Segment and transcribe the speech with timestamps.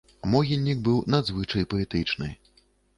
[0.31, 2.35] Могільнік быў надзвычай паэтычны.